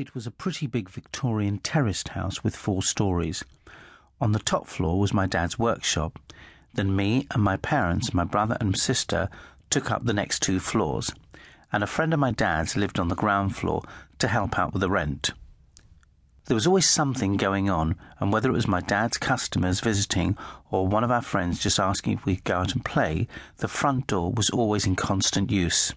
[0.00, 3.44] It was a pretty big Victorian terraced house with four stories.
[4.18, 6.18] On the top floor was my dad's workshop.
[6.72, 9.28] Then me and my parents, my brother and sister,
[9.68, 11.12] took up the next two floors,
[11.70, 13.82] and a friend of my dad's lived on the ground floor
[14.20, 15.32] to help out with the rent.
[16.46, 20.34] There was always something going on, and whether it was my dad's customers visiting
[20.70, 23.28] or one of our friends just asking if we could go out and play,
[23.58, 25.92] the front door was always in constant use.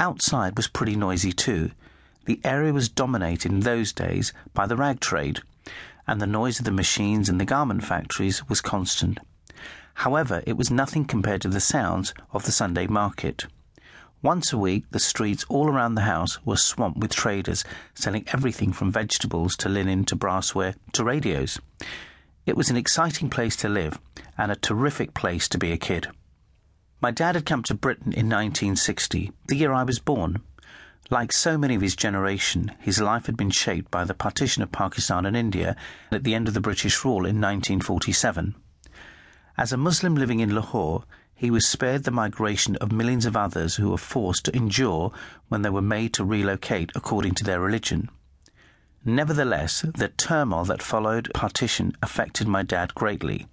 [0.00, 1.70] Outside was pretty noisy too.
[2.26, 5.40] The area was dominated in those days by the rag trade,
[6.06, 9.18] and the noise of the machines in the garment factories was constant.
[9.94, 13.46] However, it was nothing compared to the sounds of the Sunday market.
[14.22, 17.62] Once a week, the streets all around the house were swamped with traders
[17.94, 21.58] selling everything from vegetables to linen to brassware to radios.
[22.46, 23.98] It was an exciting place to live
[24.38, 26.08] and a terrific place to be a kid.
[27.02, 30.40] My dad had come to Britain in 1960, the year I was born.
[31.10, 34.72] Like so many of his generation, his life had been shaped by the partition of
[34.72, 35.76] Pakistan and India
[36.10, 38.54] at the end of the British rule in 1947.
[39.58, 43.76] As a Muslim living in Lahore, he was spared the migration of millions of others
[43.76, 45.12] who were forced to endure
[45.48, 48.08] when they were made to relocate according to their religion.
[49.04, 53.46] Nevertheless, the turmoil that followed partition affected my dad greatly.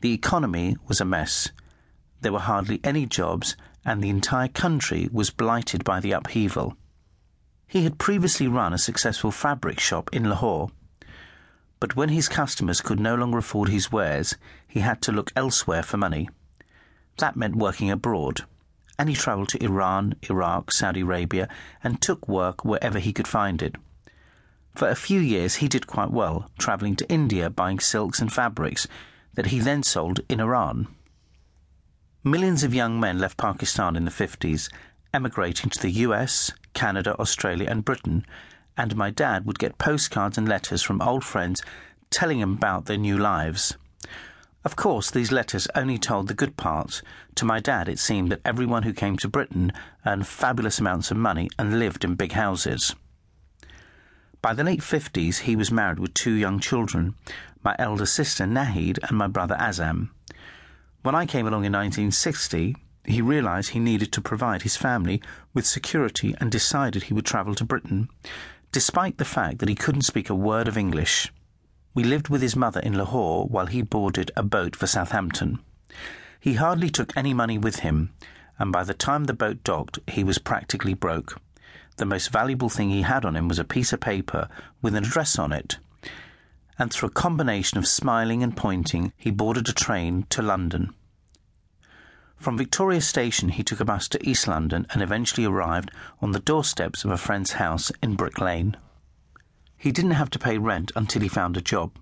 [0.00, 1.50] The economy was a mess.
[2.22, 6.76] There were hardly any jobs, and the entire country was blighted by the upheaval.
[7.68, 10.70] He had previously run a successful fabric shop in Lahore.
[11.78, 14.34] But when his customers could no longer afford his wares,
[14.66, 16.28] he had to look elsewhere for money.
[17.18, 18.44] That meant working abroad,
[18.98, 21.48] and he travelled to Iran, Iraq, Saudi Arabia,
[21.84, 23.76] and took work wherever he could find it.
[24.74, 28.88] For a few years he did quite well, travelling to India buying silks and fabrics
[29.34, 30.88] that he then sold in Iran.
[32.26, 34.68] Millions of young men left Pakistan in the 50s,
[35.14, 38.26] emigrating to the US, Canada, Australia, and Britain,
[38.76, 41.62] and my dad would get postcards and letters from old friends
[42.10, 43.76] telling him about their new lives.
[44.64, 47.00] Of course, these letters only told the good parts.
[47.36, 49.72] To my dad, it seemed that everyone who came to Britain
[50.04, 52.96] earned fabulous amounts of money and lived in big houses.
[54.42, 57.14] By the late 50s, he was married with two young children
[57.62, 60.10] my elder sister Nahid and my brother Azam.
[61.06, 62.74] When I came along in 1960,
[63.04, 65.22] he realised he needed to provide his family
[65.54, 68.08] with security and decided he would travel to Britain,
[68.72, 71.32] despite the fact that he couldn't speak a word of English.
[71.94, 75.60] We lived with his mother in Lahore while he boarded a boat for Southampton.
[76.40, 78.10] He hardly took any money with him,
[78.58, 81.40] and by the time the boat docked, he was practically broke.
[81.98, 84.48] The most valuable thing he had on him was a piece of paper
[84.82, 85.76] with an address on it
[86.78, 90.94] and through a combination of smiling and pointing, he boarded a train to London.
[92.36, 96.38] From Victoria Station, he took a bus to East London and eventually arrived on the
[96.38, 98.76] doorsteps of a friend's house in Brick Lane.
[99.76, 101.92] He didn't have to pay rent until he found a job,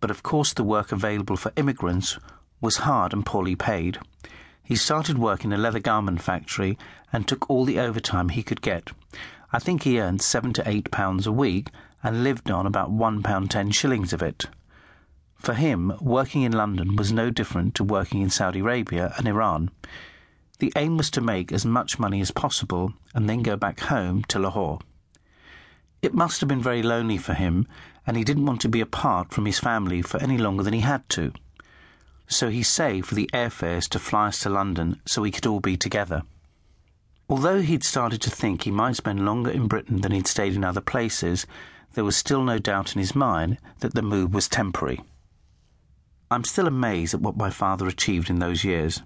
[0.00, 2.18] but of course the work available for immigrants
[2.60, 3.98] was hard and poorly paid.
[4.62, 6.78] He started work in a leather garment factory
[7.12, 8.90] and took all the overtime he could get.
[9.52, 11.68] I think he earned seven to eight pounds a week
[12.02, 14.46] and lived on about one pound ten shillings of it.
[15.36, 19.70] For him, working in London was no different to working in Saudi Arabia and Iran.
[20.58, 24.22] The aim was to make as much money as possible and then go back home
[24.28, 24.78] to Lahore.
[26.00, 27.66] It must have been very lonely for him,
[28.06, 30.80] and he didn't want to be apart from his family for any longer than he
[30.80, 31.32] had to.
[32.26, 35.60] So he saved for the airfares to fly us to London so we could all
[35.60, 36.22] be together.
[37.32, 40.62] Although he'd started to think he might spend longer in Britain than he'd stayed in
[40.62, 41.46] other places,
[41.94, 45.00] there was still no doubt in his mind that the move was temporary.
[46.30, 49.00] I'm still amazed at what my father achieved in those years.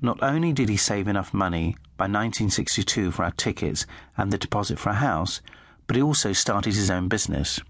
[0.00, 3.84] Not only did he save enough money by 1962 for our tickets
[4.16, 5.42] and the deposit for a house,
[5.86, 7.60] but he also started his own business.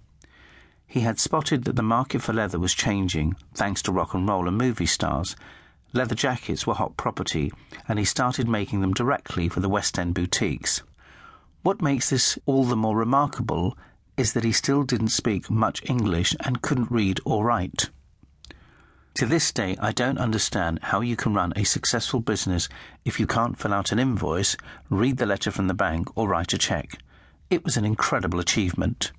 [0.87, 4.47] He had spotted that the market for leather was changing thanks to rock and roll
[4.47, 5.35] and movie stars.
[5.95, 7.53] Leather jackets were hot property,
[7.87, 10.83] and he started making them directly for the West End boutiques.
[11.63, 13.77] What makes this all the more remarkable
[14.17, 17.91] is that he still didn't speak much English and couldn't read or write.
[19.15, 22.69] To this day, I don't understand how you can run a successful business
[23.05, 24.57] if you can't fill out an invoice,
[24.89, 26.99] read the letter from the bank, or write a cheque.
[27.51, 29.13] It was an incredible achievement.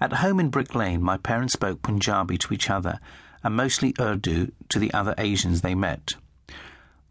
[0.00, 3.00] At home in Brick Lane, my parents spoke Punjabi to each other
[3.44, 6.16] and mostly Urdu to the other Asians they met.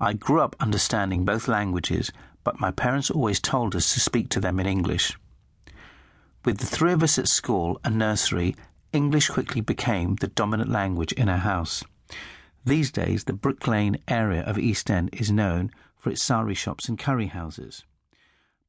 [0.01, 2.12] I grew up understanding both languages,
[2.44, 5.18] but my parents always told us to speak to them in English.
[6.44, 8.56] With the three of us at school and nursery,
[8.91, 11.83] English quickly became the dominant language in our house.
[12.65, 16.89] These days, the Brick Lane area of East End is known for its sari shops
[16.89, 17.85] and curry houses.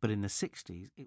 [0.01, 1.03] But in the 60s, it